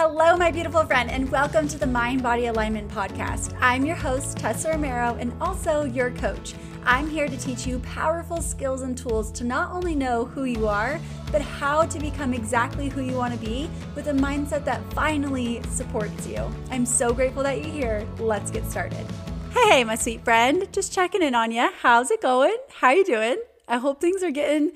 [0.00, 3.52] Hello, my beautiful friend, and welcome to the Mind Body Alignment Podcast.
[3.60, 6.54] I'm your host, Tessa Romero, and also your coach.
[6.84, 10.68] I'm here to teach you powerful skills and tools to not only know who you
[10.68, 11.00] are,
[11.32, 15.60] but how to become exactly who you want to be with a mindset that finally
[15.64, 16.48] supports you.
[16.70, 18.06] I'm so grateful that you're here.
[18.20, 19.04] Let's get started.
[19.50, 21.70] Hey, my sweet friend, just checking in on you.
[21.80, 22.56] How's it going?
[22.72, 23.38] How you doing?
[23.66, 24.70] I hope things are getting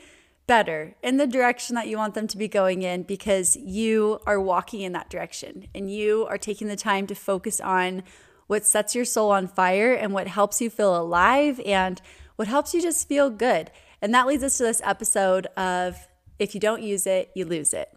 [0.47, 4.41] better in the direction that you want them to be going in because you are
[4.41, 8.03] walking in that direction and you are taking the time to focus on
[8.47, 12.03] what sets your soul on fire and what helps you feel alive and
[12.37, 13.71] what helps you just feel good.
[14.01, 17.73] And that leads us to this episode of if you don't use it, you lose
[17.73, 17.89] it.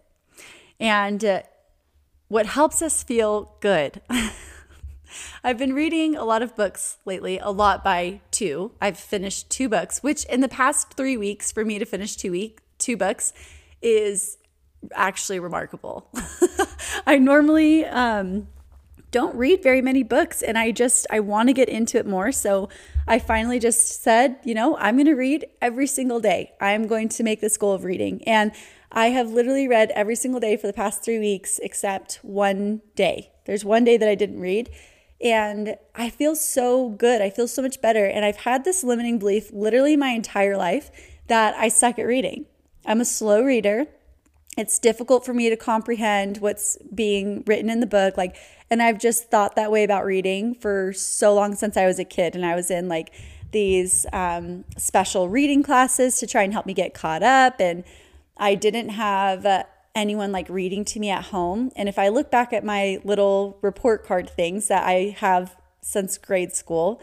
[0.78, 1.42] And uh,
[2.28, 4.00] what helps us feel good.
[5.42, 8.72] I've been reading a lot of books lately, a lot by two.
[8.80, 12.30] I've finished two books, which in the past three weeks, for me to finish two
[12.30, 13.32] week two books
[13.82, 14.38] is
[14.94, 16.10] actually remarkable.
[17.06, 18.48] I normally um,
[19.10, 22.32] don't read very many books, and I just I want to get into it more.
[22.32, 22.68] So
[23.06, 26.52] I finally just said, you know, I'm going to read every single day.
[26.60, 28.52] I'm going to make this goal of reading, and
[28.92, 33.30] I have literally read every single day for the past three weeks, except one day.
[33.44, 34.70] There's one day that I didn't read
[35.20, 37.22] and I feel so good.
[37.22, 38.04] I feel so much better.
[38.04, 40.90] And I've had this limiting belief literally my entire life
[41.28, 42.46] that I suck at reading.
[42.84, 43.86] I'm a slow reader.
[44.56, 48.16] It's difficult for me to comprehend what's being written in the book.
[48.16, 48.36] Like,
[48.70, 52.04] and I've just thought that way about reading for so long since I was a
[52.04, 52.34] kid.
[52.34, 53.12] And I was in like
[53.52, 57.60] these um, special reading classes to try and help me get caught up.
[57.60, 57.84] And
[58.36, 59.64] I didn't have uh,
[59.96, 61.72] anyone like reading to me at home.
[61.74, 66.18] And if I look back at my little report card things that I have since
[66.18, 67.00] grade school,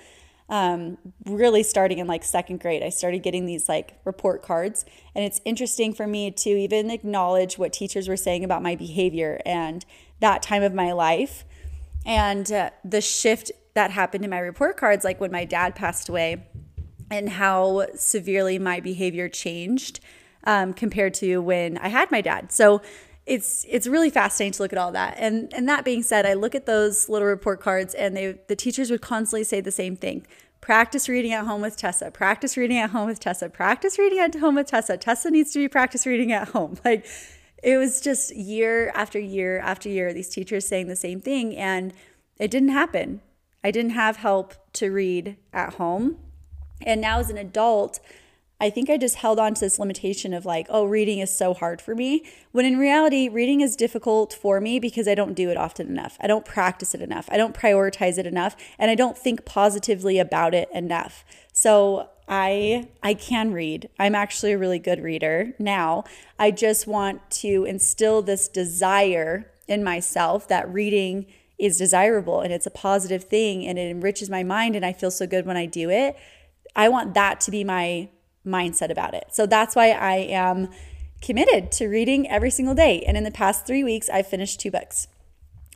[0.47, 4.85] um, really starting in like second grade, I started getting these like report cards.
[5.15, 9.41] And it's interesting for me to even acknowledge what teachers were saying about my behavior
[9.45, 9.83] and
[10.19, 11.43] that time of my life
[12.05, 16.09] and uh, the shift that happened in my report cards, like when my dad passed
[16.09, 16.45] away
[17.09, 19.99] and how severely my behavior changed
[20.45, 22.51] um, compared to when I had my dad.
[22.51, 22.81] So
[23.25, 25.15] it's it's really fascinating to look at all that.
[25.17, 28.55] And and that being said, I look at those little report cards and they the
[28.55, 30.25] teachers would constantly say the same thing.
[30.59, 32.09] Practice reading at home with Tessa.
[32.11, 33.49] Practice reading at home with Tessa.
[33.49, 34.97] Practice reading at home with Tessa.
[34.97, 36.77] Tessa needs to be practice reading at home.
[36.85, 37.05] Like
[37.61, 41.93] it was just year after year after year these teachers saying the same thing and
[42.37, 43.21] it didn't happen.
[43.63, 46.17] I didn't have help to read at home.
[46.81, 48.01] And now as an adult,
[48.63, 51.53] I think I just held on to this limitation of like, oh, reading is so
[51.53, 52.23] hard for me.
[52.53, 56.17] When in reality, reading is difficult for me because I don't do it often enough.
[56.21, 57.27] I don't practice it enough.
[57.29, 58.55] I don't prioritize it enough.
[58.79, 61.25] And I don't think positively about it enough.
[61.51, 63.89] So I I can read.
[63.99, 66.05] I'm actually a really good reader now.
[66.39, 71.25] I just want to instill this desire in myself that reading
[71.59, 75.11] is desirable and it's a positive thing and it enriches my mind and I feel
[75.11, 76.15] so good when I do it.
[76.77, 78.07] I want that to be my
[78.45, 79.25] mindset about it.
[79.31, 80.69] So that's why I am
[81.21, 83.01] committed to reading every single day.
[83.07, 85.07] And in the past three weeks, I've finished two books.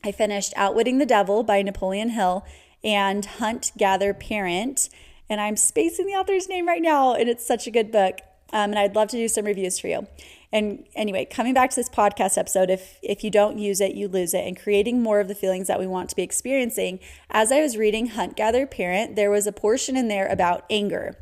[0.04, 2.46] I finished Outwitting the Devil by Napoleon Hill
[2.84, 4.90] and Hunt, Gather, Parent.
[5.30, 8.20] And I'm spacing the author's name right now, and it's such a good book.
[8.54, 10.08] Um, and I'd love to do some reviews for you.
[10.54, 14.08] And anyway, coming back to this podcast episode, if if you don't use it, you
[14.08, 17.00] lose it, and creating more of the feelings that we want to be experiencing.
[17.30, 21.18] As I was reading Hunt, Gather, Parent, there was a portion in there about anger.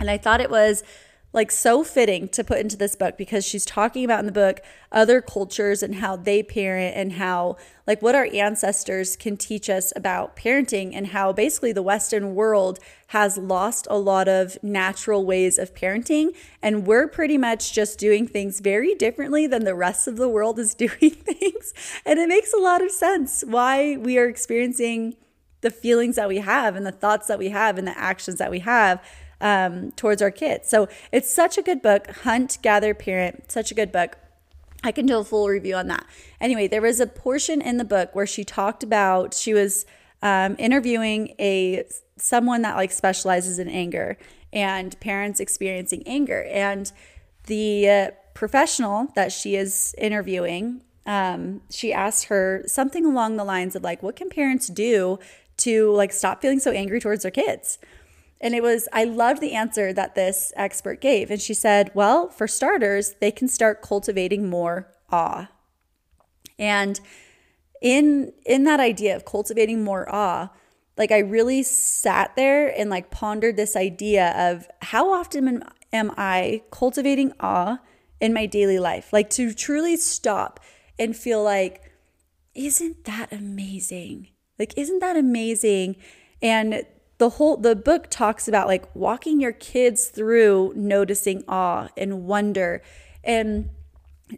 [0.00, 0.82] And I thought it was
[1.32, 4.60] like so fitting to put into this book because she's talking about in the book
[4.90, 9.92] other cultures and how they parent and how like what our ancestors can teach us
[9.94, 15.58] about parenting and how basically the western world has lost a lot of natural ways
[15.58, 16.34] of parenting.
[16.62, 20.58] And we're pretty much just doing things very differently than the rest of the world
[20.58, 21.74] is doing things.
[22.06, 25.16] And it makes a lot of sense why we are experiencing
[25.60, 28.50] the feelings that we have and the thoughts that we have and the actions that
[28.50, 29.02] we have
[29.40, 30.68] um, towards our kids.
[30.68, 32.08] So it's such a good book.
[32.22, 34.16] Hunt, Gather, Parent, such a good book.
[34.84, 36.06] I can do a full review on that.
[36.40, 39.86] Anyway, there was a portion in the book where she talked about she was
[40.22, 41.84] um, interviewing a
[42.16, 44.18] someone that like specializes in anger
[44.52, 46.92] and parents experiencing anger, and
[47.46, 53.74] the uh, professional that she is interviewing, um, she asked her something along the lines
[53.74, 55.18] of like, "What can parents do
[55.58, 57.78] to like stop feeling so angry towards their kids?"
[58.40, 61.30] And it was, I loved the answer that this expert gave.
[61.30, 65.48] And she said, well, for starters, they can start cultivating more awe.
[66.58, 67.00] And
[67.80, 70.50] in in that idea of cultivating more awe,
[70.96, 75.62] like I really sat there and like pondered this idea of how often
[75.92, 77.78] am I cultivating awe
[78.20, 79.12] in my daily life?
[79.12, 80.58] Like to truly stop
[80.98, 81.88] and feel like
[82.54, 84.28] isn't that amazing?
[84.58, 85.94] Like, isn't that amazing?
[86.42, 86.84] And
[87.18, 92.82] the whole the book talks about like walking your kids through noticing awe and wonder
[93.22, 93.70] and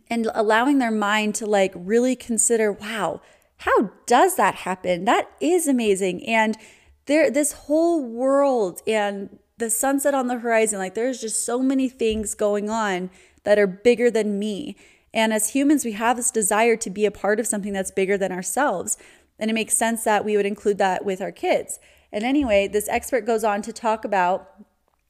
[0.08, 3.20] and allowing their mind to like really consider wow
[3.60, 5.04] how does that happen?
[5.04, 6.26] That is amazing.
[6.26, 6.56] And
[7.04, 11.88] there this whole world and the sunset on the horizon like there's just so many
[11.88, 13.10] things going on
[13.44, 14.76] that are bigger than me.
[15.12, 18.16] And as humans we have this desire to be a part of something that's bigger
[18.16, 18.96] than ourselves.
[19.38, 21.78] And it makes sense that we would include that with our kids
[22.12, 24.48] and anyway, this expert goes on to talk about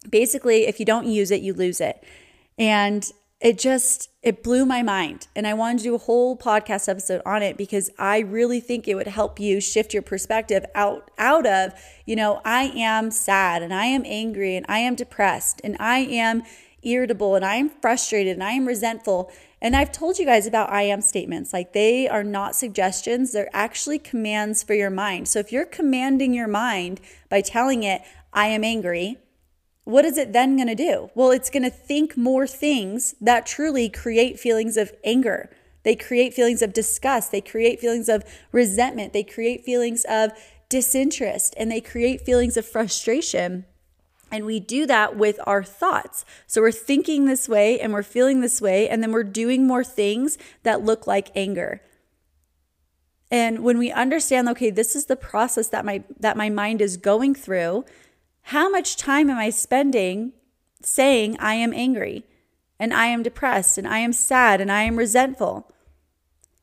[0.09, 2.03] basically if you don't use it, you lose it.
[2.59, 3.11] And
[3.41, 7.23] it just it blew my mind and i wanted to do a whole podcast episode
[7.25, 11.47] on it because i really think it would help you shift your perspective out out
[11.47, 11.73] of
[12.05, 16.01] you know i am sad and i am angry and i am depressed and i
[16.01, 16.43] am
[16.83, 20.71] irritable and i am frustrated and i am resentful and I've told you guys about
[20.71, 21.53] I am statements.
[21.53, 25.29] Like they are not suggestions, they're actually commands for your mind.
[25.29, 28.03] So if you're commanding your mind by telling it,
[28.33, 29.19] I am angry,
[29.85, 31.11] what is it then going to do?
[31.15, 35.51] Well, it's going to think more things that truly create feelings of anger.
[35.83, 37.33] They create feelings of disgust.
[37.33, 39.13] They create feelings of resentment.
[39.13, 40.33] They create feelings of
[40.69, 43.65] disinterest and they create feelings of frustration.
[44.31, 46.25] And we do that with our thoughts.
[46.47, 49.85] So we're thinking this way and we're feeling this way, and then we're doing more
[49.85, 51.83] things that look like anger.
[53.31, 56.97] And when we understand, okay, this is the process that my that my mind is
[56.97, 57.85] going through,
[58.43, 60.33] how much time am I spending
[60.83, 62.25] saying I am angry
[62.79, 65.73] and I am depressed and I am sad and I am resentful?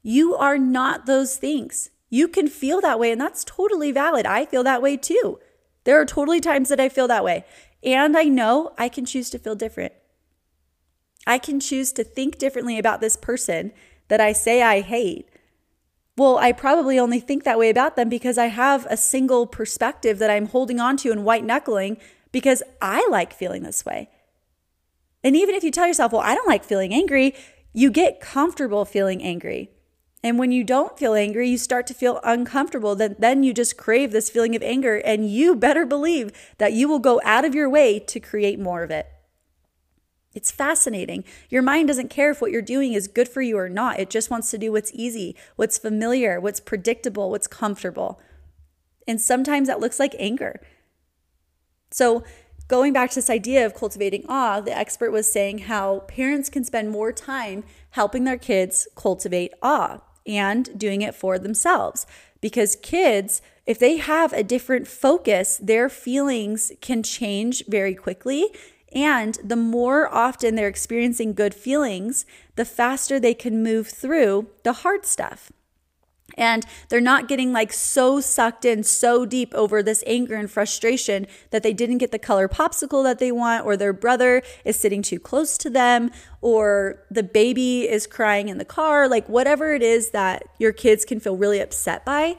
[0.04, 1.90] You are not those things.
[2.10, 4.26] You can feel that way, and that's totally valid.
[4.26, 5.40] I feel that way too.
[5.88, 7.46] There are totally times that I feel that way.
[7.82, 9.94] And I know I can choose to feel different.
[11.26, 13.72] I can choose to think differently about this person
[14.10, 15.30] that I say I hate.
[16.18, 20.20] Well, I probably only think that way about them because I have a single perspective
[20.20, 21.96] that I'm holding on to and white knuckling
[22.34, 24.10] because I like feeling this way.
[25.24, 27.34] And even if you tell yourself, well, I don't like feeling angry,
[27.72, 29.72] you get comfortable feeling angry.
[30.28, 32.96] And when you don't feel angry, you start to feel uncomfortable.
[32.96, 36.90] Then, then you just crave this feeling of anger, and you better believe that you
[36.90, 39.08] will go out of your way to create more of it.
[40.34, 41.24] It's fascinating.
[41.50, 44.02] Your mind doesn't care if what you're doing is good for you or not.
[44.02, 48.20] It just wants to do what's easy, what's familiar, what's predictable, what's comfortable.
[49.08, 50.60] And sometimes that looks like anger.
[51.90, 52.26] So,
[52.68, 56.66] going back to this idea of cultivating awe, the expert was saying how parents can
[56.66, 62.06] spend more time helping their kids cultivate awe and doing it for themselves.
[62.42, 68.48] Because kids, if they have a different focus, their feelings can change very quickly.
[68.94, 72.26] And the more often they're experiencing good feelings,
[72.56, 75.52] the faster they can move through the hard stuff
[76.38, 81.28] and they're not getting like so sucked in so deep over this anger and frustration
[81.50, 85.02] that they didn't get the color popsicle that they want or their brother is sitting
[85.02, 86.12] too close to them
[86.42, 89.10] or the baby is crying in the car.
[89.10, 92.38] Like whatever it is that your kids can feel really upset by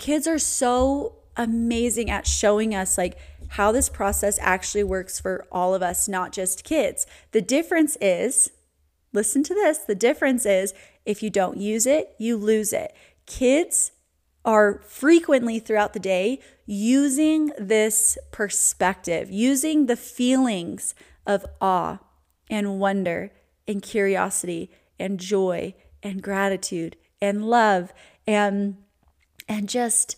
[0.00, 3.16] kids are so amazing at showing us like
[3.54, 7.06] how this process actually works for all of us not just kids.
[7.32, 8.50] The difference is
[9.12, 10.72] listen to this the difference is
[11.04, 12.94] if you don't use it you lose it
[13.30, 13.92] kids
[14.44, 20.94] are frequently throughout the day using this perspective, using the feelings
[21.26, 21.98] of awe
[22.50, 23.30] and wonder
[23.68, 24.68] and curiosity
[24.98, 25.72] and joy
[26.02, 27.92] and gratitude and love
[28.26, 28.76] and
[29.48, 30.16] and just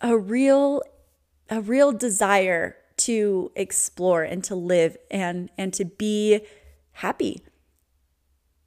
[0.00, 0.80] a real
[1.50, 6.40] a real desire to explore and to live and and to be
[6.92, 7.42] happy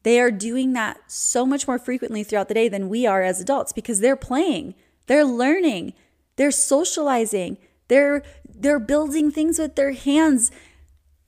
[0.04, 3.42] they are doing that so much more frequently throughout the day than we are as
[3.42, 4.76] adults because they're playing,
[5.08, 5.94] they're learning,
[6.36, 10.52] they're socializing, they're they're building things with their hands.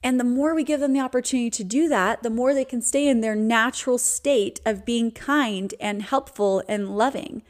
[0.04, 2.82] And the more we give them the opportunity to do that, the more they can
[2.82, 7.44] stay in their natural state of being kind and helpful and loving.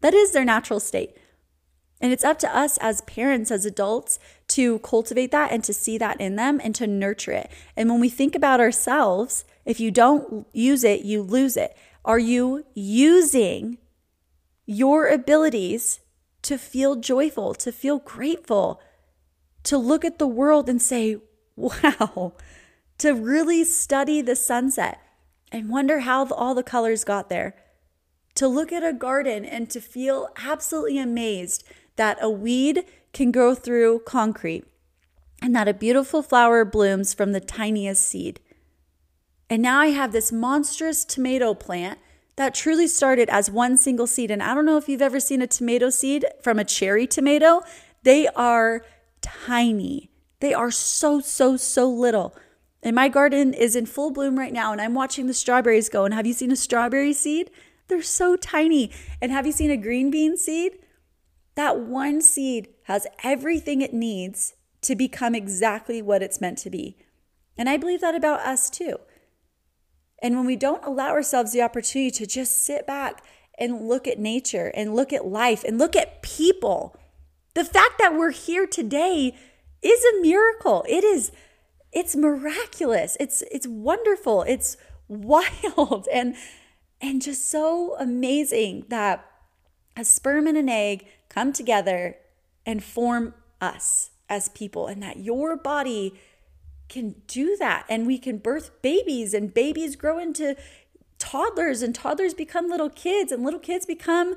[0.00, 1.16] That is their natural state.
[2.00, 4.18] And it's up to us as parents, as adults,
[4.48, 7.50] to cultivate that and to see that in them and to nurture it.
[7.76, 11.76] And when we think about ourselves, if you don't use it, you lose it.
[12.04, 13.78] Are you using
[14.66, 16.00] your abilities
[16.42, 18.80] to feel joyful, to feel grateful,
[19.64, 21.18] to look at the world and say,
[21.56, 22.34] wow,
[22.98, 25.00] to really study the sunset
[25.50, 27.54] and wonder how all the colors got there,
[28.34, 31.64] to look at a garden and to feel absolutely amazed
[31.96, 34.64] that a weed can grow through concrete
[35.40, 38.40] and that a beautiful flower blooms from the tiniest seed.
[39.54, 42.00] And now I have this monstrous tomato plant
[42.34, 44.32] that truly started as one single seed.
[44.32, 47.62] And I don't know if you've ever seen a tomato seed from a cherry tomato,
[48.02, 48.84] they are
[49.22, 50.10] tiny.
[50.40, 52.34] They are so, so, so little.
[52.82, 56.04] And my garden is in full bloom right now, and I'm watching the strawberries go.
[56.04, 57.52] And have you seen a strawberry seed?
[57.86, 58.90] They're so tiny.
[59.22, 60.80] And have you seen a green bean seed?
[61.54, 66.96] That one seed has everything it needs to become exactly what it's meant to be.
[67.56, 68.98] And I believe that about us too.
[70.24, 73.22] And when we don't allow ourselves the opportunity to just sit back
[73.58, 76.96] and look at nature and look at life and look at people,
[77.52, 79.36] the fact that we're here today
[79.82, 80.82] is a miracle.
[80.88, 81.30] It is
[81.92, 83.18] it's miraculous.
[83.20, 84.44] It's it's wonderful.
[84.44, 84.78] It's
[85.08, 86.36] wild and
[87.02, 89.30] and just so amazing that
[89.94, 92.16] a sperm and an egg come together
[92.64, 96.14] and form us as people and that your body
[96.88, 97.86] can do that.
[97.88, 100.56] And we can birth babies and babies grow into
[101.18, 104.34] toddlers and toddlers become little kids and little kids become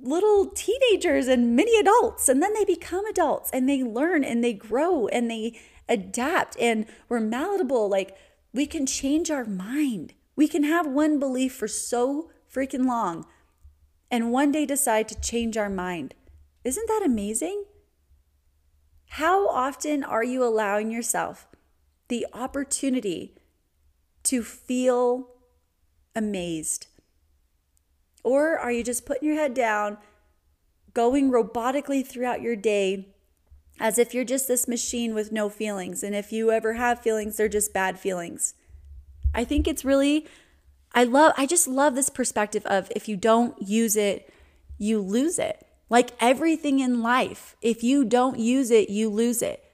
[0.00, 2.28] little teenagers and mini adults.
[2.28, 5.58] And then they become adults and they learn and they grow and they
[5.88, 7.88] adapt and we're malleable.
[7.88, 8.16] Like
[8.52, 10.14] we can change our mind.
[10.36, 13.26] We can have one belief for so freaking long
[14.10, 16.14] and one day decide to change our mind.
[16.64, 17.64] Isn't that amazing?
[19.14, 21.46] How often are you allowing yourself
[22.10, 23.34] the opportunity
[24.22, 25.30] to feel
[26.14, 26.86] amazed
[28.22, 29.98] or are you just putting your head down,
[30.92, 33.08] going robotically throughout your day
[33.78, 36.02] as if you're just this machine with no feelings?
[36.02, 38.54] And if you ever have feelings, they're just bad feelings.
[39.34, 40.26] I think it's really,
[40.94, 44.32] I love, I just love this perspective of if you don't use it,
[44.78, 45.66] you lose it.
[45.88, 49.64] Like everything in life, if you don't use it, you lose it.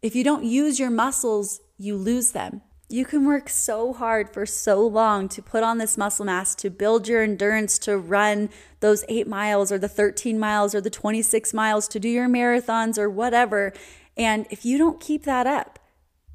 [0.00, 2.62] If you don't use your muscles, you lose them.
[2.88, 6.70] You can work so hard for so long to put on this muscle mass, to
[6.70, 11.52] build your endurance, to run those eight miles or the 13 miles or the 26
[11.52, 13.72] miles, to do your marathons or whatever.
[14.16, 15.80] And if you don't keep that up,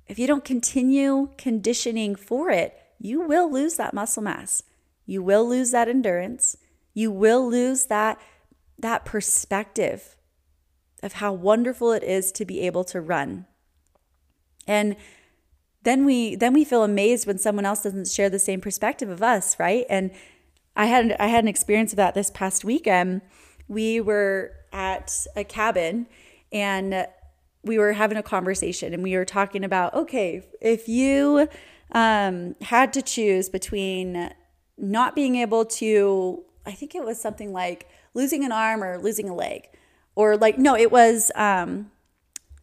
[0.07, 4.61] if you don't continue conditioning for it, you will lose that muscle mass.
[5.05, 6.57] You will lose that endurance.
[6.93, 8.19] You will lose that,
[8.77, 10.17] that perspective
[11.01, 13.45] of how wonderful it is to be able to run.
[14.67, 14.97] And
[15.83, 19.23] then we then we feel amazed when someone else doesn't share the same perspective of
[19.23, 19.85] us, right?
[19.89, 20.11] And
[20.75, 23.21] I had I had an experience of that this past weekend.
[23.67, 26.07] We were at a cabin
[26.51, 27.07] and
[27.63, 31.47] we were having a conversation and we were talking about okay, if you
[31.93, 34.31] um, had to choose between
[34.77, 39.29] not being able to, I think it was something like losing an arm or losing
[39.29, 39.67] a leg,
[40.15, 41.91] or like no, it was um,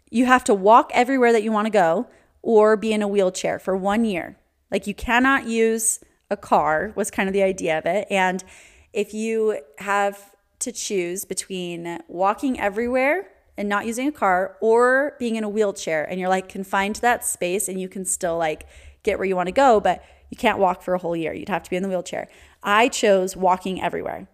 [0.09, 2.07] you have to walk everywhere that you want to go
[2.43, 4.37] or be in a wheelchair for one year.
[4.71, 8.07] Like you cannot use a car, was kind of the idea of it.
[8.11, 8.45] And
[8.93, 15.37] if you have to choose between walking everywhere and not using a car or being
[15.37, 18.67] in a wheelchair and you're like confined to that space and you can still like
[19.03, 21.33] get where you want to go, but you can't walk for a whole year.
[21.33, 22.29] You'd have to be in the wheelchair.
[22.63, 24.29] I chose walking everywhere.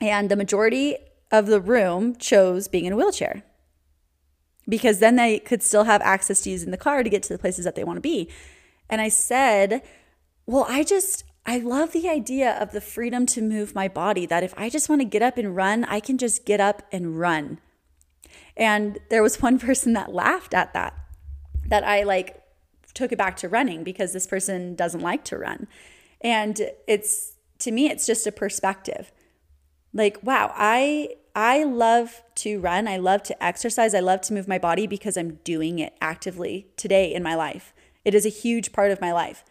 [0.00, 0.96] And the majority
[1.30, 3.42] of the room chose being in a wheelchair
[4.70, 7.38] because then they could still have access to using the car to get to the
[7.38, 8.30] places that they want to be.
[8.88, 9.82] And I said,
[10.46, 14.44] Well, I just, I love the idea of the freedom to move my body, that
[14.44, 17.18] if I just want to get up and run, I can just get up and
[17.18, 17.58] run.
[18.56, 20.94] And there was one person that laughed at that,
[21.66, 22.42] that I like
[22.94, 25.66] took it back to running because this person doesn't like to run.
[26.20, 29.12] And it's, to me, it's just a perspective.
[29.92, 32.88] Like, wow, I I love to run.
[32.88, 33.94] I love to exercise.
[33.94, 37.72] I love to move my body because I'm doing it actively today in my life.
[38.04, 39.44] It is a huge part of my life.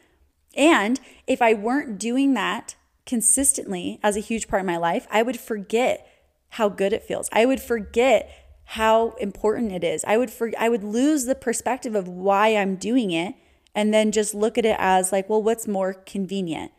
[0.55, 5.21] And if I weren't doing that consistently as a huge part of my life, I
[5.21, 6.07] would forget
[6.49, 7.29] how good it feels.
[7.31, 8.29] I would forget
[8.65, 10.03] how important it is.
[10.05, 13.35] I would for, I would lose the perspective of why I'm doing it
[13.73, 16.71] and then just look at it as like, well, what's more convenient?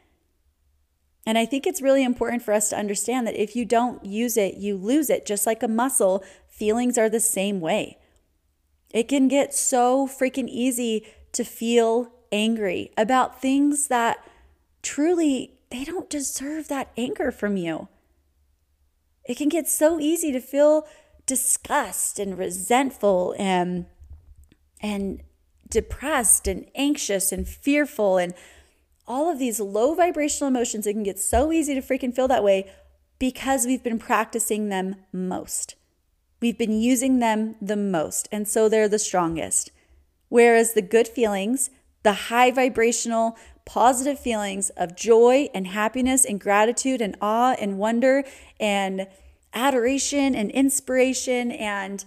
[1.26, 4.36] And I think it's really important for us to understand that if you don't use
[4.36, 5.26] it, you lose it.
[5.26, 7.98] Just like a muscle, feelings are the same way.
[8.92, 14.26] It can get so freaking easy to feel angry about things that
[14.82, 17.88] truly they don't deserve that anger from you.
[19.24, 20.86] It can get so easy to feel
[21.26, 23.86] disgust and resentful and
[24.82, 25.22] and
[25.68, 28.34] depressed and anxious and fearful and
[29.10, 32.44] all of these low vibrational emotions, it can get so easy to freaking feel that
[32.44, 32.70] way
[33.18, 35.74] because we've been practicing them most.
[36.40, 39.72] We've been using them the most, and so they're the strongest.
[40.28, 41.70] Whereas the good feelings,
[42.04, 43.36] the high vibrational,
[43.66, 48.22] positive feelings of joy and happiness and gratitude and awe and wonder
[48.60, 49.08] and
[49.52, 52.04] adoration and inspiration and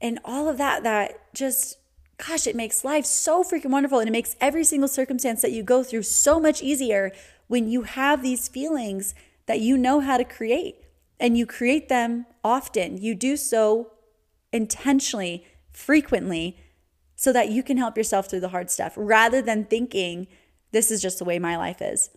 [0.00, 1.78] and all of that that just
[2.26, 5.62] gosh it makes life so freaking wonderful and it makes every single circumstance that you
[5.62, 7.12] go through so much easier
[7.48, 9.14] when you have these feelings
[9.46, 10.76] that you know how to create
[11.18, 13.92] and you create them often you do so
[14.52, 16.56] intentionally frequently
[17.16, 20.26] so that you can help yourself through the hard stuff rather than thinking
[20.70, 22.10] this is just the way my life is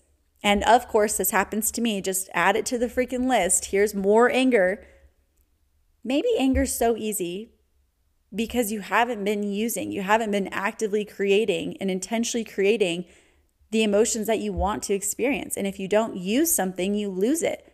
[0.45, 2.01] and of course, this happens to me.
[2.01, 3.65] Just add it to the freaking list.
[3.65, 4.85] Here's more anger.
[6.03, 7.54] Maybe anger's so easy
[8.35, 13.05] because you haven't been using, you haven't been actively creating and intentionally creating
[13.71, 15.57] the emotions that you want to experience.
[15.57, 17.73] And if you don't use something, you lose it.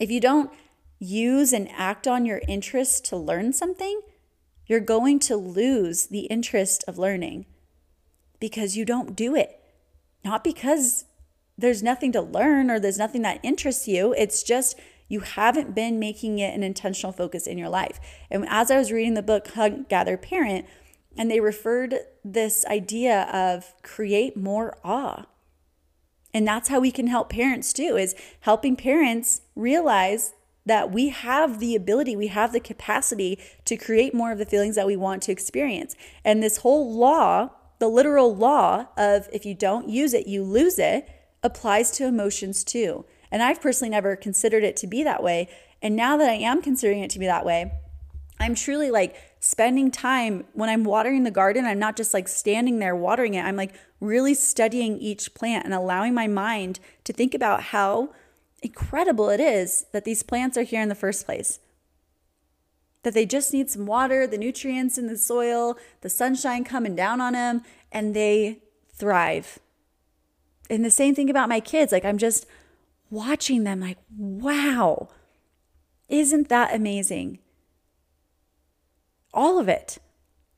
[0.00, 0.50] If you don't
[0.98, 4.00] use and act on your interest to learn something,
[4.66, 7.46] you're going to lose the interest of learning
[8.40, 9.60] because you don't do it.
[10.24, 11.04] Not because
[11.58, 14.14] there's nothing to learn or there's nothing that interests you.
[14.16, 14.78] It's just
[15.08, 18.00] you haven't been making it an intentional focus in your life.
[18.30, 20.66] And as I was reading the book Hunt Gather Parent,
[21.16, 25.26] and they referred this idea of create more awe.
[26.34, 30.32] And that's how we can help parents too, is helping parents realize
[30.64, 34.76] that we have the ability, we have the capacity to create more of the feelings
[34.76, 35.96] that we want to experience.
[36.24, 40.78] And this whole law, the literal law of if you don't use it, you lose
[40.78, 41.08] it,
[41.42, 43.04] applies to emotions too.
[43.32, 45.48] And I've personally never considered it to be that way.
[45.80, 47.72] And now that I am considering it to be that way,
[48.38, 51.64] I'm truly like spending time when I'm watering the garden.
[51.64, 53.42] I'm not just like standing there watering it.
[53.42, 58.12] I'm like really studying each plant and allowing my mind to think about how
[58.62, 61.58] incredible it is that these plants are here in the first place.
[63.02, 67.20] That they just need some water, the nutrients in the soil, the sunshine coming down
[67.20, 68.58] on them, and they
[68.94, 69.58] thrive
[70.72, 71.92] and the same thing about my kids.
[71.92, 72.46] Like I'm just
[73.12, 75.08] watching them, like, wow,
[76.08, 77.38] isn't that amazing?
[79.34, 79.98] All of it.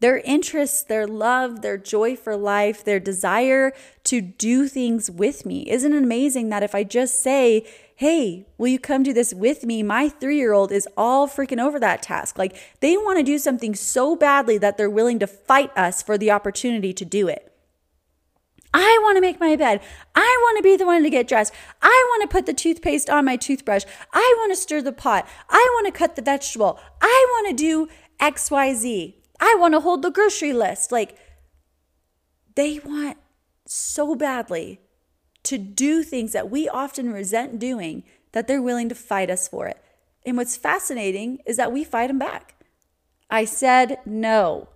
[0.01, 3.73] Their interests, their love, their joy for life, their desire
[4.05, 5.69] to do things with me.
[5.71, 9.65] Isn't it amazing that if I just say, hey, will you come do this with
[9.65, 9.83] me?
[9.83, 12.39] My three year old is all freaking over that task.
[12.39, 16.19] Like they want to do something so badly that they're willing to fight us for
[16.19, 17.54] the opportunity to do it.
[18.75, 19.81] I want to make my bed.
[20.17, 21.53] I want to be the one to get dressed.
[21.81, 23.85] I want to put the toothpaste on my toothbrush.
[24.13, 25.29] I want to stir the pot.
[25.49, 26.81] I want to cut the vegetable.
[27.01, 29.15] I want to do XYZ.
[29.39, 30.91] I want to hold the grocery list.
[30.91, 31.17] Like,
[32.57, 33.17] they want
[33.65, 34.81] so badly
[35.45, 39.69] to do things that we often resent doing that they're willing to fight us for
[39.69, 39.79] it.
[40.27, 42.57] And what's fascinating is that we fight them back.
[43.31, 44.69] I said no.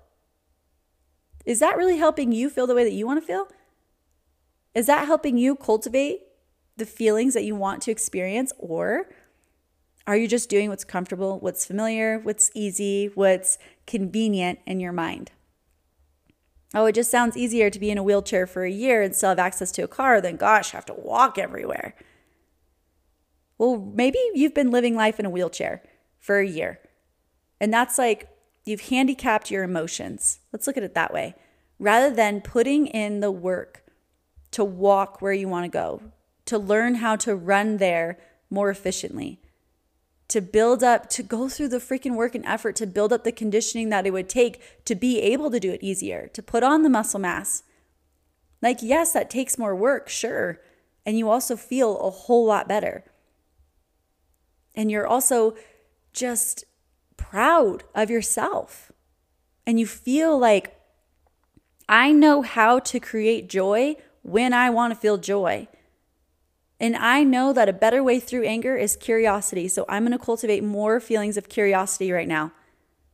[1.44, 3.48] Is that really helping you feel the way that you want to feel?
[4.78, 6.20] Is that helping you cultivate
[6.76, 8.52] the feelings that you want to experience?
[8.58, 9.08] Or
[10.06, 15.32] are you just doing what's comfortable, what's familiar, what's easy, what's convenient in your mind?
[16.72, 19.30] Oh, it just sounds easier to be in a wheelchair for a year and still
[19.30, 21.96] have access to a car than, gosh, have to walk everywhere.
[23.58, 25.82] Well, maybe you've been living life in a wheelchair
[26.20, 26.78] for a year.
[27.60, 28.28] And that's like
[28.64, 30.38] you've handicapped your emotions.
[30.52, 31.34] Let's look at it that way.
[31.80, 33.82] Rather than putting in the work
[34.50, 36.02] to walk where you want to go,
[36.46, 38.18] to learn how to run there
[38.50, 39.40] more efficiently,
[40.28, 43.32] to build up, to go through the freaking work and effort to build up the
[43.32, 46.82] conditioning that it would take to be able to do it easier, to put on
[46.82, 47.62] the muscle mass.
[48.60, 50.60] Like, yes, that takes more work, sure.
[51.06, 53.04] And you also feel a whole lot better.
[54.74, 55.56] And you're also
[56.12, 56.64] just
[57.16, 58.92] proud of yourself.
[59.66, 60.74] And you feel like,
[61.88, 65.68] I know how to create joy when I want to feel joy.
[66.80, 69.66] And I know that a better way through anger is curiosity.
[69.68, 72.52] So I'm going to cultivate more feelings of curiosity right now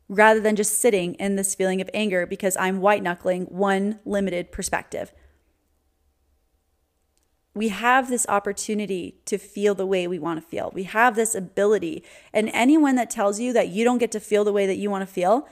[0.09, 4.53] rather than just sitting in this feeling of anger because I'm white knuckling one limited
[4.53, 5.13] perspective.
[7.55, 10.73] We have this opportunity to feel the way we want to feel.
[10.75, 12.03] We have this ability.
[12.33, 14.91] And anyone that tells you that you don't get to feel the way that you
[14.91, 15.49] want to feel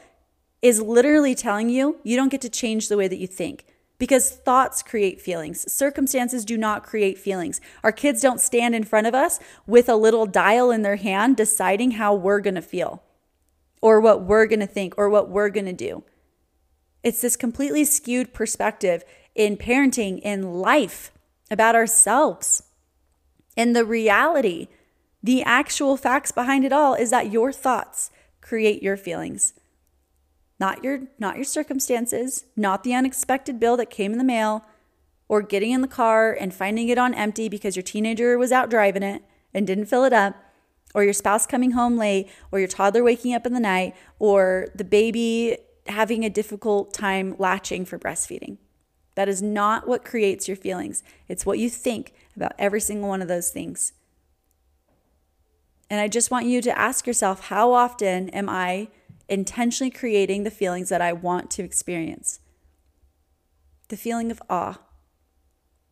[0.61, 3.65] is literally telling you you don't get to change the way that you think
[4.03, 5.73] because thoughts create feelings.
[5.73, 7.61] Circumstances do not create feelings.
[7.85, 11.37] Our kids don't stand in front of us with a little dial in their hand
[11.37, 13.05] deciding how we're going to feel
[13.81, 16.03] or what we're going to think or what we're going to do.
[17.05, 19.05] It's this completely skewed perspective
[19.37, 21.13] in parenting, in life,
[21.49, 22.65] about ourselves.
[23.57, 24.67] And the reality,
[25.23, 28.11] the actual facts behind it all is that your thoughts
[28.41, 29.53] create your feelings
[30.63, 34.65] not your not your circumstances, not the unexpected bill that came in the mail
[35.29, 38.71] or getting in the car and finding it on empty because your teenager was out
[38.71, 40.37] driving it and didn't fill it up,
[40.95, 44.69] or your spouse coming home late, or your toddler waking up in the night, or
[44.73, 48.57] the baby having a difficult time latching for breastfeeding.
[49.17, 51.03] That is not what creates your feelings.
[51.27, 53.95] It's what you think about every single one of those things.
[55.91, 58.89] And I just want you to ask yourself how often am I
[59.33, 62.39] intentionally creating the feelings that I want to experience?
[63.89, 64.79] The feeling of awe.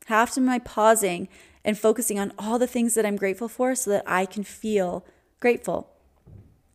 [0.07, 1.27] How often am I pausing
[1.65, 5.07] and focusing on all the things that I'm grateful for so that I can feel
[5.41, 5.89] grateful?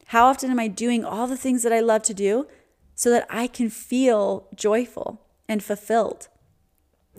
[0.08, 2.48] How often am I doing all the things that I love to do
[2.96, 6.30] so that I can feel joyful and fulfilled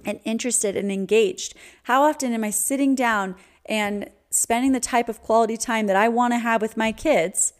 [0.04, 1.54] and interested and engaged?
[1.84, 6.08] How often am I sitting down and spending the type of quality time that I
[6.08, 7.52] want to have with my kids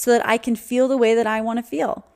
[0.00, 2.06] so that I can feel the way that I want to feel?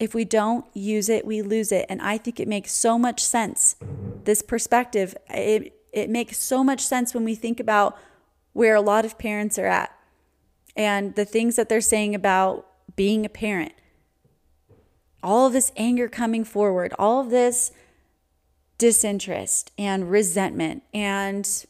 [0.00, 1.84] If we don't use it, we lose it.
[1.90, 3.76] And I think it makes so much sense.
[4.24, 7.98] This perspective, it, it makes so much sense when we think about
[8.54, 9.94] where a lot of parents are at
[10.74, 13.74] and the things that they're saying about being a parent.
[15.22, 17.70] All of this anger coming forward, all of this
[18.78, 21.66] disinterest and resentment and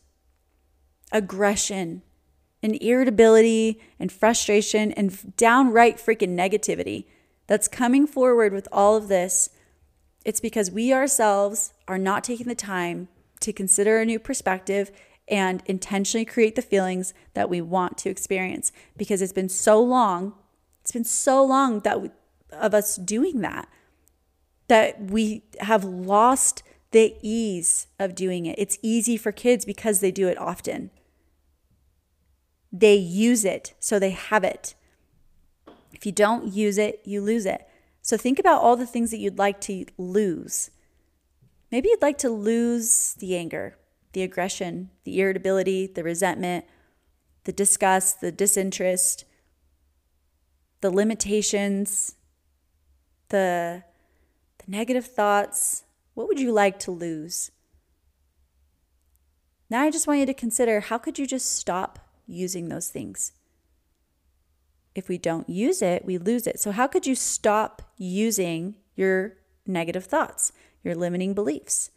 [1.10, 2.02] aggression
[2.64, 7.04] and irritability and frustration and downright freaking negativity
[7.46, 9.50] that's coming forward with all of this,
[10.24, 13.08] it's because we ourselves are not taking the time
[13.40, 14.90] to consider a new perspective
[15.28, 20.34] and intentionally create the feelings that we want to experience because it's been so long
[20.84, 22.10] it's been so long that we,
[22.52, 23.68] of us doing that
[24.68, 28.54] that we have lost the ease of doing it.
[28.58, 30.90] It's easy for kids because they do it often.
[32.76, 34.74] They use it, so they have it.
[35.92, 37.68] If you don't use it, you lose it.
[38.02, 40.72] So think about all the things that you'd like to lose.
[41.70, 43.78] Maybe you'd like to lose the anger,
[44.12, 46.64] the aggression, the irritability, the resentment,
[47.44, 49.24] the disgust, the disinterest,
[50.80, 52.16] the limitations,
[53.28, 53.84] the,
[54.58, 55.84] the negative thoughts.
[56.14, 57.52] What would you like to lose?
[59.70, 63.32] Now I just want you to consider how could you just stop using those things?
[64.94, 66.60] If we don't use it, we lose it.
[66.60, 71.90] So, how could you stop using your negative thoughts, your limiting beliefs?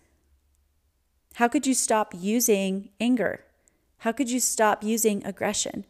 [1.35, 3.45] How could you stop using anger?
[3.99, 5.85] How could you stop using aggression?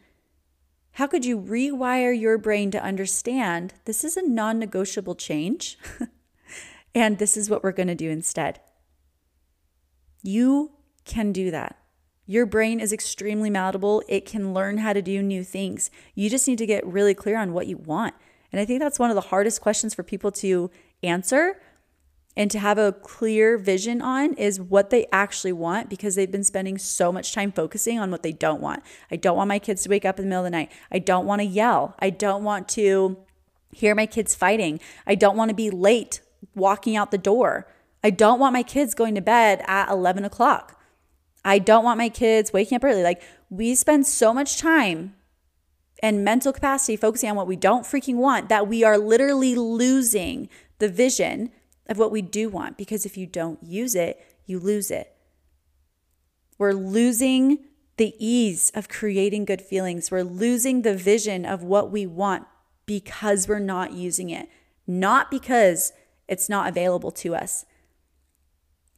[0.91, 5.77] How could you rewire your brain to understand this is a non negotiable change
[6.95, 8.59] and this is what we're going to do instead?
[10.23, 10.71] You
[11.05, 11.77] can do that.
[12.27, 14.03] Your brain is extremely malleable.
[14.07, 15.89] It can learn how to do new things.
[16.13, 18.13] You just need to get really clear on what you want.
[18.51, 20.69] And I think that's one of the hardest questions for people to
[21.01, 21.59] answer
[22.35, 26.43] and to have a clear vision on is what they actually want because they've been
[26.43, 28.83] spending so much time focusing on what they don't want.
[29.09, 30.71] I don't want my kids to wake up in the middle of the night.
[30.91, 31.95] I don't want to yell.
[31.97, 33.17] I don't want to
[33.71, 34.79] hear my kids fighting.
[35.07, 36.21] I don't want to be late
[36.53, 37.67] walking out the door.
[38.03, 40.76] I don't want my kids going to bed at 11 o'clock.
[41.43, 43.03] I don't want my kids waking up early.
[43.03, 45.15] Like, we spend so much time
[46.03, 50.49] and mental capacity focusing on what we don't freaking want that we are literally losing
[50.79, 51.51] the vision
[51.87, 55.13] of what we do want because if you don't use it, you lose it.
[56.57, 57.59] We're losing
[57.97, 60.11] the ease of creating good feelings.
[60.11, 62.45] We're losing the vision of what we want
[62.85, 64.49] because we're not using it,
[64.85, 65.93] not because
[66.27, 67.65] it's not available to us.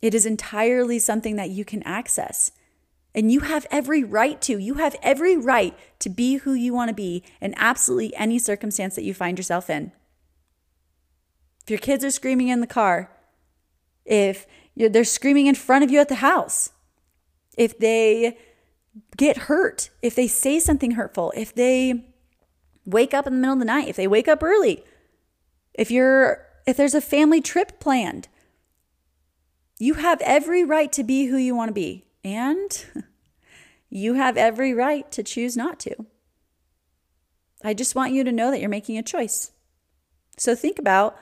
[0.02, 2.52] It is entirely something that you can access.
[3.14, 4.58] And you have every right to.
[4.58, 8.96] You have every right to be who you want to be in absolutely any circumstance
[8.96, 9.92] that you find yourself in
[11.70, 13.12] if your kids are screaming in the car,
[14.04, 16.72] if they're screaming in front of you at the house,
[17.60, 18.36] if they
[19.18, 22.06] get hurt, if they say something hurtful, if they
[22.88, 24.84] wake up in the middle of the night, if they wake up early,
[25.76, 28.30] if you're if there's a family trip planned,
[29.80, 32.06] you have every right to be who you want to be.
[32.24, 32.86] And
[33.90, 36.06] you have every right to choose not to.
[37.64, 39.52] I just want you to know that you're making a choice.
[40.38, 41.18] So think about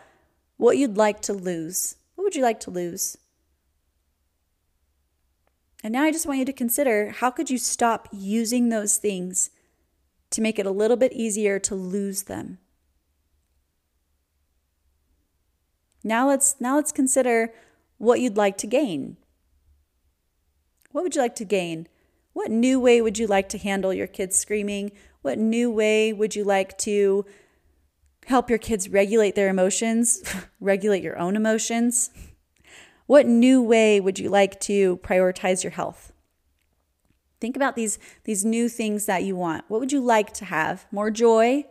[0.57, 1.95] what you'd like to lose.
[2.15, 3.17] What would you like to lose?
[5.83, 9.51] And now I just want you to consider how could you stop using those things
[10.31, 12.57] to make it a little bit easier to lose them.
[16.03, 17.53] Now let's now let's consider
[17.97, 19.17] what you'd like to gain.
[20.91, 21.87] What would you like to gain?
[22.33, 24.91] What new way would you like to handle your kids screaming?
[25.21, 27.25] What new way would you like to
[28.25, 30.23] help your kids regulate their emotions,
[30.59, 32.11] regulate your own emotions?
[33.07, 36.13] What new way would you like to prioritize your health?
[37.39, 39.65] Think about these, these new things that you want.
[39.67, 40.85] What would you like to have?
[40.91, 41.65] More joy?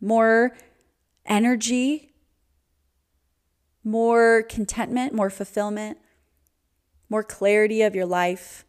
[0.00, 0.56] More
[1.26, 2.12] energy?
[3.86, 5.14] More contentment?
[5.14, 5.98] More fulfillment?
[7.08, 8.64] More clarity of your life?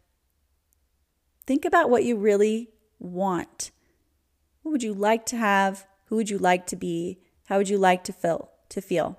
[1.47, 3.71] Think about what you really want.
[4.61, 5.87] What would you like to have?
[6.05, 7.17] Who would you like to be?
[7.45, 8.51] How would you like to feel?
[8.69, 9.17] To feel?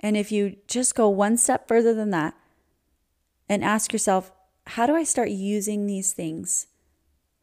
[0.00, 2.34] And if you just go one step further than that
[3.48, 4.32] and ask yourself,
[4.66, 6.66] how do I start using these things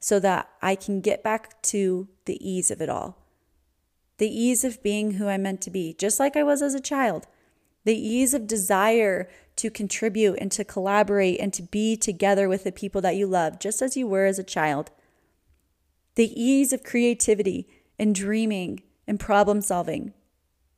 [0.01, 3.18] so that I can get back to the ease of it all?
[4.19, 6.81] The ease of being who I'm meant to be, just like I was as a
[6.81, 7.25] child.
[7.85, 12.71] The ease of desire to contribute and to collaborate and to be together with the
[12.73, 14.91] people that you love, just as you were as a child.
[16.15, 20.13] The ease of creativity and dreaming and problem solving,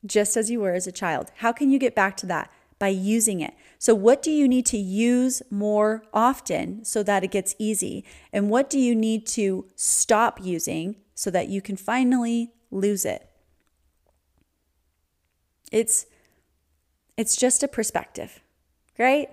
[0.06, 1.32] just as you were as a child.
[1.38, 2.52] How can you get back to that?
[2.78, 3.56] By using it.
[3.80, 8.06] So, what do you need to use more often so that it gets easy?
[8.32, 13.31] And what do you need to stop using so that you can finally lose it?
[15.72, 16.06] It's
[17.18, 18.42] it's just a perspective,
[19.00, 19.30] right?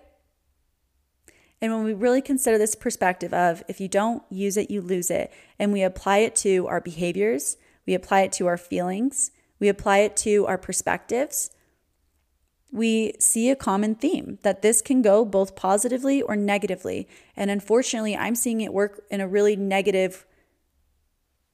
[1.60, 5.10] And when we really consider this perspective of if you don't use it, you lose
[5.10, 9.68] it, and we apply it to our behaviors, we apply it to our feelings, we
[9.68, 11.50] apply it to our perspectives,
[12.70, 17.08] we see a common theme that this can go both positively or negatively.
[17.34, 20.26] And unfortunately, I'm seeing it work in a really negative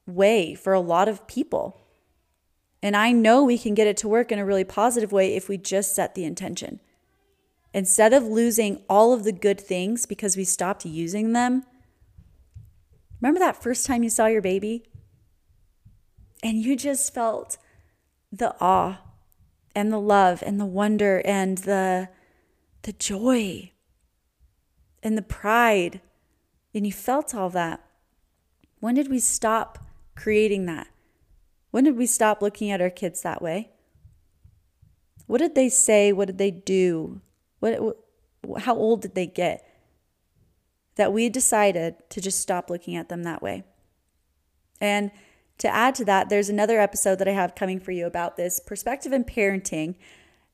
[0.06, 1.80] way for a lot of people.
[2.84, 5.48] And I know we can get it to work in a really positive way if
[5.48, 6.80] we just set the intention.
[7.72, 11.64] Instead of losing all of the good things because we stopped using them,
[13.22, 14.84] remember that first time you saw your baby?
[16.42, 17.56] And you just felt
[18.30, 19.00] the awe
[19.74, 22.10] and the love and the wonder and the
[22.82, 23.72] the joy
[25.02, 26.02] and the pride
[26.74, 27.80] and you felt all that
[28.80, 30.88] when did we stop creating that
[31.74, 33.70] when did we stop looking at our kids that way
[35.26, 37.20] what did they say what did they do
[37.58, 37.96] what
[38.60, 39.66] how old did they get
[40.94, 43.64] that we decided to just stop looking at them that way
[44.80, 45.10] and
[45.58, 48.60] to add to that, there's another episode that I have coming for you about this
[48.60, 49.94] perspective in parenting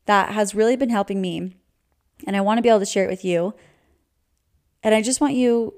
[0.06, 1.56] that has really been helping me.
[2.26, 3.54] And I want to be able to share it with you.
[4.82, 5.74] And I just want you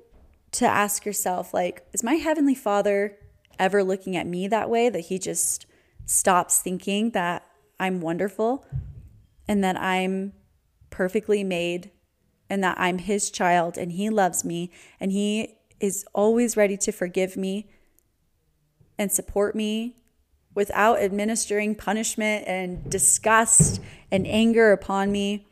[0.52, 3.16] to ask yourself like, is my heavenly father
[3.58, 5.66] ever looking at me that way that he just
[6.06, 7.46] stops thinking that
[7.78, 8.66] I'm wonderful
[9.48, 10.32] and that I'm
[10.90, 11.90] perfectly made
[12.48, 16.92] and that I'm his child and he loves me and he is always ready to
[16.92, 17.70] forgive me
[18.98, 19.96] and support me
[20.54, 25.46] without administering punishment and disgust and anger upon me.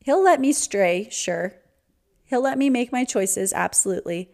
[0.00, 1.54] He'll let me stray, sure.
[2.24, 4.30] He'll let me make my choices, absolutely.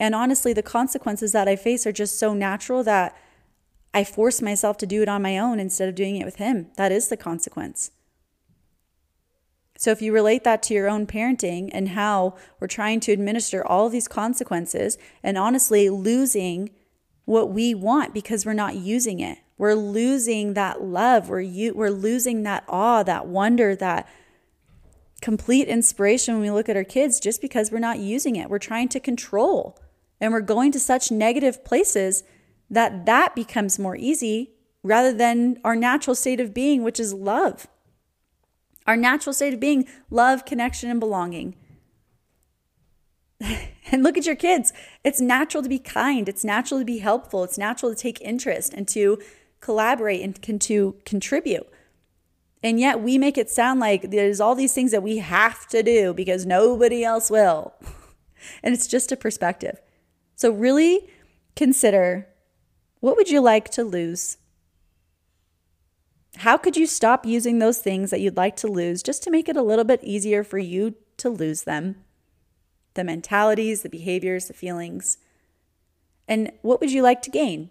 [0.00, 3.14] And honestly, the consequences that I face are just so natural that
[3.92, 6.68] I force myself to do it on my own instead of doing it with him.
[6.76, 7.90] That is the consequence.
[9.76, 13.66] So, if you relate that to your own parenting and how we're trying to administer
[13.66, 16.70] all these consequences and honestly losing
[17.26, 21.90] what we want because we're not using it, we're losing that love, we're, u- we're
[21.90, 24.08] losing that awe, that wonder, that
[25.20, 28.48] complete inspiration when we look at our kids just because we're not using it.
[28.48, 29.78] We're trying to control
[30.20, 32.22] and we're going to such negative places
[32.68, 34.52] that that becomes more easy
[34.82, 37.66] rather than our natural state of being, which is love.
[38.86, 41.56] Our natural state of being love, connection, and belonging.
[43.40, 44.72] and look at your kids.
[45.04, 46.28] It's natural to be kind.
[46.28, 47.44] It's natural to be helpful.
[47.44, 49.18] It's natural to take interest and to
[49.60, 51.68] collaborate and can to contribute.
[52.62, 55.82] And yet we make it sound like there's all these things that we have to
[55.82, 57.74] do because nobody else will.
[58.62, 59.80] and it's just a perspective.
[60.40, 61.06] So really
[61.54, 62.26] consider
[63.00, 64.38] what would you like to lose
[66.36, 69.50] how could you stop using those things that you'd like to lose just to make
[69.50, 71.96] it a little bit easier for you to lose them?
[72.94, 75.18] The mentalities, the behaviors, the feelings.
[76.26, 77.68] And what would you like to gain?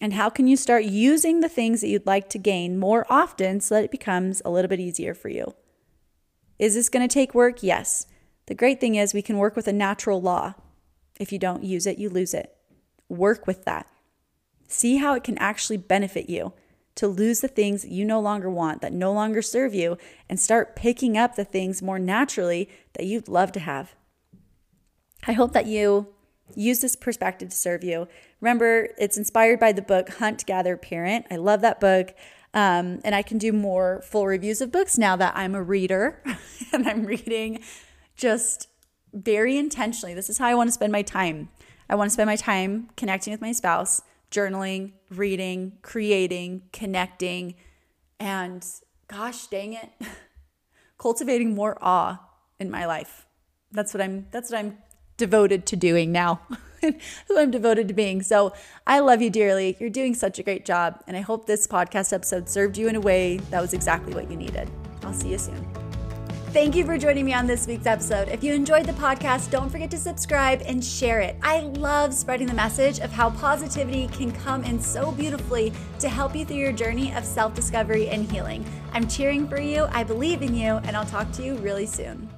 [0.00, 3.60] And how can you start using the things that you'd like to gain more often
[3.60, 5.54] so that it becomes a little bit easier for you?
[6.58, 7.62] Is this going to take work?
[7.62, 8.06] Yes.
[8.46, 10.54] The great thing is we can work with a natural law.
[11.20, 12.56] If you don't use it, you lose it.
[13.08, 13.86] Work with that.
[14.66, 16.54] See how it can actually benefit you
[16.94, 20.74] to lose the things you no longer want, that no longer serve you, and start
[20.74, 23.94] picking up the things more naturally that you'd love to have.
[25.26, 26.08] I hope that you
[26.56, 28.08] use this perspective to serve you.
[28.40, 31.26] Remember, it's inspired by the book Hunt, Gather, Parent.
[31.30, 32.14] I love that book.
[32.54, 36.20] Um, and I can do more full reviews of books now that I'm a reader
[36.72, 37.60] and I'm reading
[38.16, 38.66] just
[39.12, 40.14] very intentionally.
[40.14, 41.48] This is how I want to spend my time.
[41.88, 47.54] I want to spend my time connecting with my spouse, journaling, reading, creating, connecting,
[48.18, 48.64] and
[49.08, 49.90] gosh dang it,
[50.98, 52.20] cultivating more awe
[52.58, 53.26] in my life.
[53.72, 54.78] That's what I'm that's what I'm
[55.16, 56.40] devoted to doing now.
[56.80, 58.22] who I'm devoted to being.
[58.22, 58.54] So
[58.86, 59.76] I love you dearly.
[59.78, 61.02] You're doing such a great job.
[61.06, 64.30] And I hope this podcast episode served you in a way that was exactly what
[64.30, 64.70] you needed.
[65.02, 65.89] I'll see you soon.
[66.52, 68.28] Thank you for joining me on this week's episode.
[68.28, 71.36] If you enjoyed the podcast, don't forget to subscribe and share it.
[71.44, 76.34] I love spreading the message of how positivity can come in so beautifully to help
[76.34, 78.64] you through your journey of self discovery and healing.
[78.92, 82.28] I'm cheering for you, I believe in you, and I'll talk to you really soon.